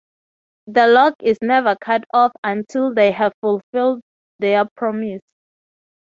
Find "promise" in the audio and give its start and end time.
4.75-5.21